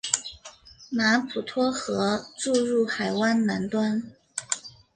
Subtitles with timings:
[0.89, 4.01] 马普托河注入海湾南端。